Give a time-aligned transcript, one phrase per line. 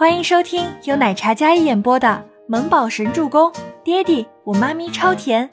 [0.00, 2.08] 欢迎收听由奶茶嘉一演播的
[2.48, 3.52] 《萌宝神助攻》，
[3.84, 5.46] 爹地我妈咪超甜，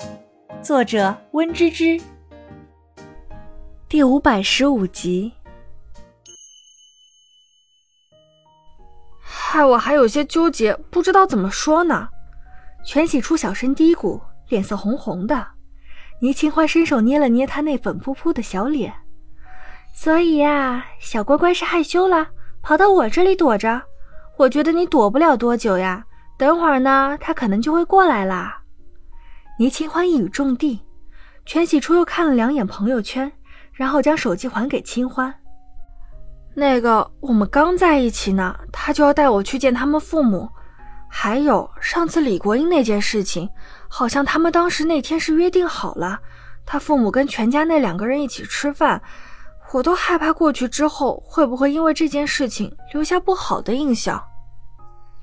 [0.61, 1.99] 作者温芝芝。
[3.89, 5.33] 第五百十五集。
[9.19, 12.07] 害我还有些纠结，不知道怎么说呢。
[12.85, 15.45] 全喜初小声嘀咕，脸色红红的。
[16.21, 18.93] 倪清欢伸手捏了捏他那粉扑扑的小脸。
[19.93, 22.29] 所以呀，小乖乖是害羞了，
[22.61, 23.81] 跑到我这里躲着。
[24.37, 26.05] 我觉得你躲不了多久呀，
[26.37, 28.61] 等会儿呢，他可能就会过来啦。
[29.57, 30.79] 倪清欢一语中的，
[31.43, 33.31] 全喜初又看了两眼朋友圈，
[33.73, 35.33] 然后将手机还给清欢。
[36.53, 40.47] 那个，我们刚在一起呢，他就要带我去见他们父母。
[41.09, 43.49] 还有上次李国英那件事情，
[43.87, 46.19] 好像他们当时那天是约定好了，
[46.63, 49.01] 他父母跟全家那两个人一起吃饭。
[49.73, 54.23] 我都害怕过去之后会不会因为这件事情留下不好的印象。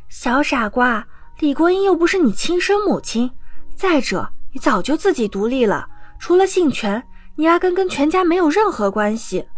[0.08, 1.06] 小傻瓜，
[1.38, 3.30] 李国英又不是你亲生母亲。
[3.74, 7.02] 再者，你早就自己独立了，除了姓全，
[7.36, 9.48] 你压根跟全家没有任何关系。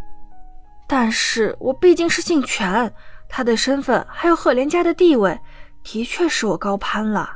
[0.88, 2.94] 但是我毕竟是姓全，
[3.28, 5.38] 他的身份还有赫连家的地位，
[5.82, 7.28] 的确是我高攀了。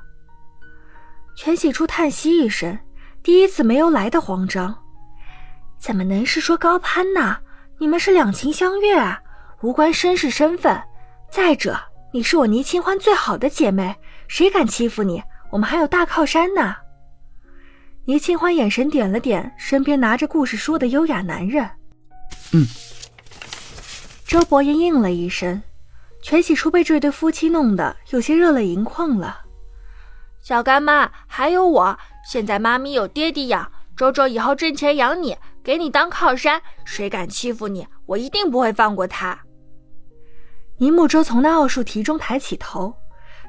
[1.36, 2.78] 全喜初叹息一声，
[3.22, 4.74] 第一次没由来的慌张。
[5.80, 7.38] 怎么能是说高攀呢？
[7.78, 9.18] 你们是两情相悦啊，
[9.62, 10.78] 无关身世身份。
[11.30, 11.80] 再者，
[12.12, 13.96] 你是我倪清欢最好的姐妹，
[14.28, 15.22] 谁敢欺负你？
[15.50, 16.76] 我们还有大靠山呢。
[18.04, 21.68] 倪清欢眼神点了点身边拿着故事书的优雅男人。
[22.52, 22.66] 嗯。
[24.26, 25.62] 周伯言应了一声，
[26.22, 29.40] 全喜初被这对夫妻弄得有些热泪盈眶了。
[30.42, 35.36] 小干妈，还有我，现在妈咪有爹地养，周周以后挣钱养你。
[35.62, 39.38] 给你当靠山，谁敢欺负你，我一定不会放过他。
[40.78, 42.94] 倪木舟从那奥数题中抬起头，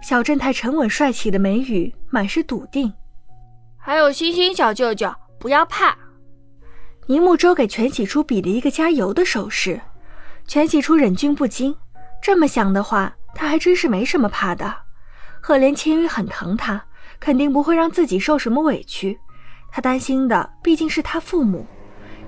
[0.03, 2.91] 小正太沉稳帅气的眉宇满是笃定。
[3.77, 5.97] 还有星星小舅舅，不要怕。
[7.07, 9.79] 倪木舟给全喜初比了一个加油的手势，
[10.45, 11.75] 全喜初忍俊不禁，
[12.21, 14.75] 这么想的话，他还真是没什么怕的。
[15.41, 16.83] 赫连千羽很疼他，
[17.19, 19.17] 肯定不会让自己受什么委屈。
[19.71, 21.65] 他担心的毕竟是他父母。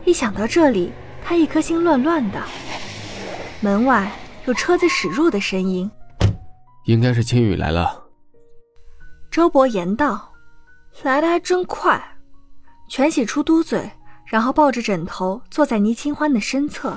[0.06, 0.92] 一想到这里，
[1.24, 2.42] 他一颗心乱乱的。
[3.62, 4.12] 门外
[4.46, 5.90] 有车子驶入的声音，
[6.86, 8.04] 应该是青雨来了。
[9.32, 10.32] 周伯言道
[11.04, 12.02] ：“来的还真快。”
[12.90, 13.90] 全喜初嘟嘴，
[14.26, 16.96] 然后抱着枕头坐在倪清欢的身侧。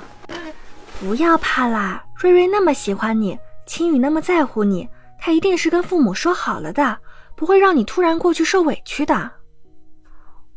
[0.99, 6.99] 不要怕啦，瑞瑞那么喜欢你，青雨那么在乎你，他一定是跟父母说好了的，
[7.37, 9.31] 不会让你突然过去受委屈的。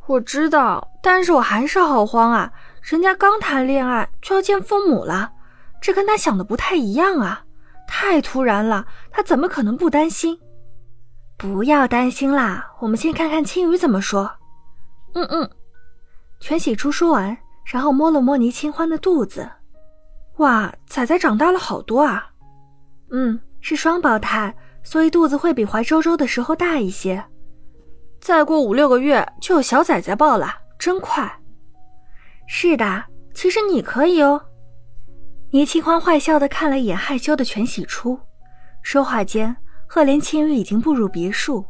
[0.10, 2.52] 我知道，但是我还是好慌啊！
[2.82, 5.32] 人家刚谈恋爱就要见父母了，
[5.80, 7.44] 这跟他想的不太一样啊！
[7.88, 10.40] 太突然了，他怎么可能不担心？
[11.38, 14.32] 不要担心啦，我们先看看青雨怎么说。
[15.14, 15.48] 嗯嗯，
[16.40, 19.48] 全喜初说完，然后摸了摸倪清欢的肚子，
[20.38, 22.32] 哇，仔仔长大了好多啊！
[23.12, 27.24] 嗯，是双胞胎，所以肚子会比怀周周的时候大一些。
[28.20, 31.32] 再过五六个月就有小崽崽抱了，真快。
[32.48, 34.42] 是的，其实你可以哦。
[35.52, 38.20] 倪清欢坏笑的看了一眼害羞的全喜初，
[38.84, 39.56] 说话间，
[39.88, 41.66] 赫连青羽已经步入别墅。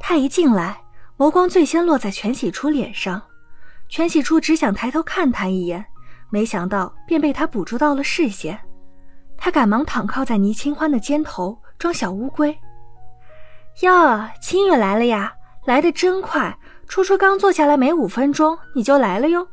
[0.00, 0.80] 他一进来，
[1.18, 3.20] 眸光最先落在全喜初脸上。
[3.88, 5.84] 全喜初只想抬头看他一眼，
[6.30, 8.58] 没想到便被他捕捉到了视线。
[9.36, 12.56] 他赶忙躺靠在倪清欢的肩头，装小乌龟。
[13.82, 15.33] 哟，青羽来了呀！
[15.64, 19.46] 来的真快，初初刚坐下来没五分钟，你就来了哟。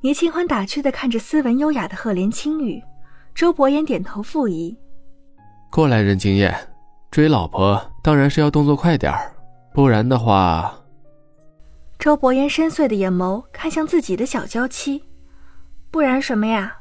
[0.00, 2.82] 倪清欢打趣的看着斯文优雅的赫连青羽，
[3.34, 4.76] 周伯言点头附议。
[5.70, 6.54] 过来人经验，
[7.10, 9.32] 追老婆当然是要动作快点儿，
[9.72, 10.74] 不然的话。
[11.98, 15.02] 周伯言深邃的眼眸看向自己的小娇妻，
[15.90, 16.76] 不然什么呀？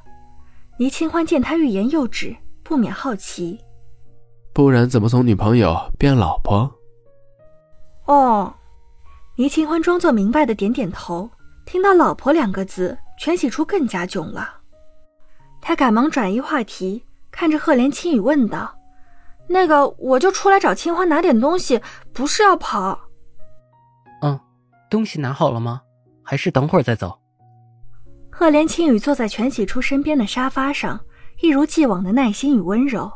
[0.78, 3.60] 倪清欢见他欲言又止，不免好奇。
[4.54, 6.70] 不然怎么从女朋友变老婆？
[8.06, 8.54] 哦，
[9.36, 11.30] 倪清欢装作明白的点点头。
[11.66, 14.62] 听到“老婆”两个字，全喜初更加囧了。
[15.60, 18.78] 他赶忙转移话题，看着赫连青雨问道
[19.50, 21.82] ：“那个，我就出来找清欢拿点东西，
[22.14, 23.00] 不是要跑。
[24.22, 24.40] ”“嗯，
[24.92, 25.82] 东西拿好了吗？
[26.22, 27.20] 还是等会儿再走？”
[28.30, 31.00] 赫连青雨坐在全喜初身边的沙发上，
[31.42, 33.12] 一如既往的耐心与温柔。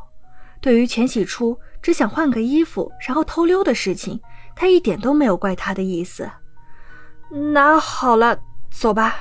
[0.59, 4.19] 对于全喜初只想换个衣服然后偷溜的事情。
[4.59, 6.29] 他一点都没有怪他的意思。
[7.53, 8.37] 那好了，
[8.69, 9.15] 走吧。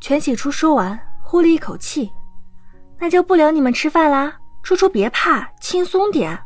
[0.00, 2.10] 全喜初说完，呼了一口气，
[2.98, 4.34] 那就不留你们吃饭啦。
[4.60, 6.36] 猪猪别怕，轻松点，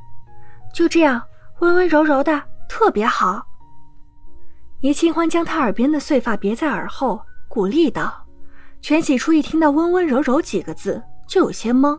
[0.75, 1.22] 就这样
[1.60, 3.43] 温温柔柔的，特别好。
[4.82, 8.26] 倪清欢将他耳边的碎发别在耳后，鼓励道。
[8.82, 11.99] 全喜初一听到“温温柔柔”几个字，就有些懵。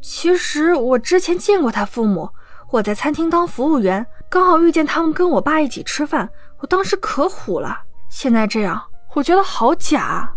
[0.00, 2.30] 其实我之前见过他父母，
[2.70, 6.28] 我在餐厅当服务员，刚好遇见他们跟我爸一起吃饭，
[6.58, 7.78] 我当时可虎了。
[8.08, 8.82] 现在这样，
[9.14, 10.32] 我觉得好假。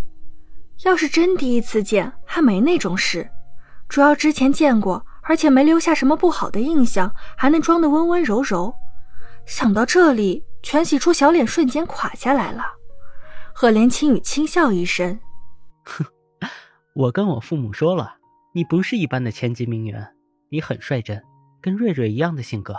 [0.85, 3.29] 要是真第一次见，还没那种事。
[3.87, 8.73] 主要之前见过，而且没留下什么不好的印象，还能装得温温柔柔。
[9.45, 12.63] 想到这里，全喜初小脸瞬间垮下来了。
[13.53, 15.19] 赫连青雨轻笑一声。
[15.83, 16.05] 哼，
[16.95, 18.15] 我跟我父母说了，
[18.53, 20.15] 你不是一般的千金名媛，
[20.49, 21.21] 你很率真，
[21.61, 22.75] 跟瑞瑞一样的性格。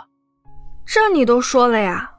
[0.93, 2.11] 这你都说了呀？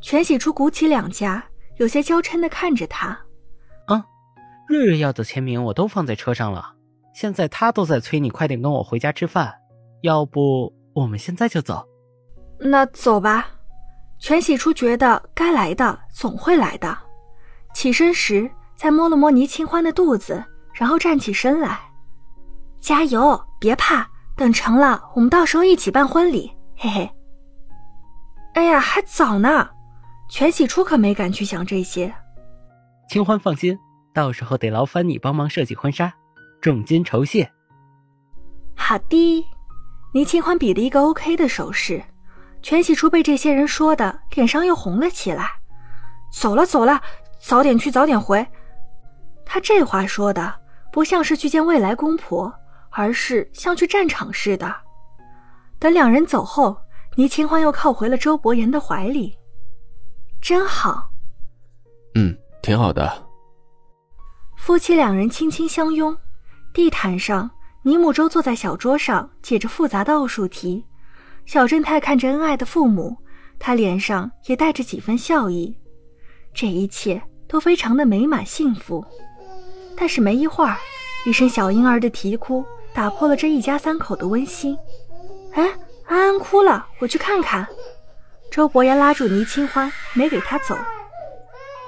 [0.00, 1.44] 全喜初鼓起两颊，
[1.76, 3.10] 有些娇嗔的看着他。
[3.88, 4.02] 嗯，
[4.66, 6.64] 瑞瑞要的签名我都放在车上了，
[7.14, 9.54] 现在他都在催你快点跟我回家吃饭，
[10.00, 11.86] 要不我们现在就走？
[12.58, 13.50] 那走吧。
[14.18, 16.96] 全喜初觉得该来的总会来的，
[17.74, 18.50] 起身时。
[18.74, 20.42] 再摸了摸倪清欢的肚子，
[20.72, 21.80] 然后站起身来，
[22.80, 27.10] 加油，别怕，等成了，我们到时候一起办婚礼，嘿嘿。
[28.56, 29.68] 哎呀，还早呢，
[30.30, 32.12] 全喜初可没敢去想这些。
[33.06, 33.78] 清欢放心，
[34.14, 36.10] 到时候得劳烦你帮忙设计婚纱，
[36.58, 37.52] 重金酬谢。
[38.74, 39.46] 好的，
[40.14, 42.02] 倪清欢比了一个 OK 的手势，
[42.62, 45.50] 全喜初被这些人说的脸上又红了起来。
[46.32, 46.98] 走了走了，
[47.38, 48.44] 早点去早点回。
[49.44, 50.54] 他这话说的
[50.90, 52.50] 不像是去见未来公婆，
[52.88, 54.74] 而是像去战场似的。
[55.78, 56.74] 等两人走后，
[57.16, 59.34] 倪清欢又靠回了周伯言的怀里，
[60.38, 61.10] 真好。
[62.14, 63.26] 嗯，挺好的。
[64.58, 66.14] 夫妻两人轻轻相拥，
[66.74, 67.50] 地毯上，
[67.82, 70.84] 倪母舟坐在小桌上解着复杂的奥数题，
[71.46, 73.16] 小正太看着恩爱的父母，
[73.58, 75.74] 他脸上也带着几分笑意。
[76.52, 79.02] 这一切都非常的美满幸福。
[79.96, 80.76] 但是没一会儿，
[81.24, 82.62] 一声小婴儿的啼哭
[82.92, 84.76] 打破了这一家三口的温馨。
[86.06, 87.66] 哎，安安哭了，我去看看。
[88.50, 90.76] 周伯言拉住倪清欢，没给他走。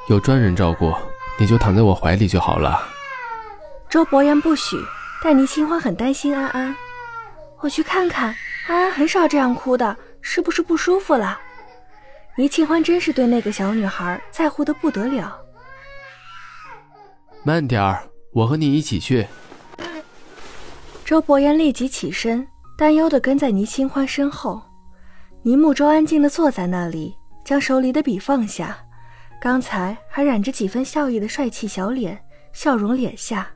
[0.08, 0.94] 有专人照顾，
[1.38, 2.80] 你就躺在我怀里就好了。
[3.88, 4.76] 周伯言不许，
[5.22, 6.74] 但倪清欢很担心安安。
[7.60, 8.34] 我去看看，
[8.66, 11.38] 安安很少这样哭的，是不是不舒服了？
[12.36, 15.36] 倪清欢真是对那个小女孩在乎的不得了。
[17.42, 19.26] 慢点儿，我和你一起去。
[21.04, 22.46] 周伯言立即起身，
[22.78, 24.62] 担忧的跟在倪清欢身后。
[25.42, 27.12] 倪木舟安静的坐在那里，
[27.44, 28.78] 将手里的笔放下。
[29.40, 32.16] 刚才还染着几分笑意的帅气小脸，
[32.52, 33.50] 笑容敛下，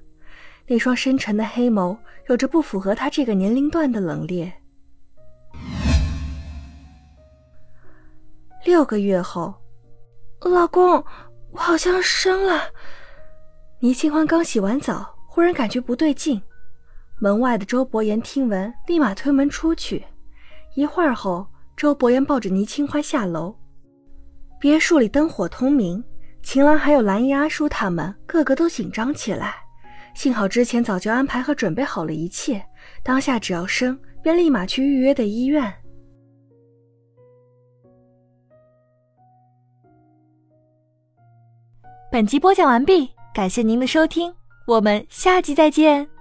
[0.66, 1.96] 那双深沉的黑眸，
[2.28, 4.50] 有着不符合他这个年龄段的冷冽。
[8.64, 9.54] 六个月后，
[10.40, 11.04] 老公，
[11.52, 12.60] 我好像生了。
[13.78, 16.42] 倪清欢刚洗完澡，忽然感觉不对劲。
[17.22, 20.04] 门外的周伯言听闻，立马推门出去。
[20.74, 21.46] 一会儿后，
[21.76, 23.54] 周伯言抱着倪清欢下楼。
[24.58, 26.02] 别墅里灯火通明，
[26.42, 29.54] 秦岚还有蓝衣、阿叔他们个个都紧张起来。
[30.16, 32.60] 幸好之前早就安排和准备好了一切，
[33.04, 35.72] 当下只要生，便立马去预约的医院。
[42.10, 43.08] 本集播讲完毕。
[43.32, 44.34] 感谢您的收听，
[44.66, 46.11] 我们下集再见。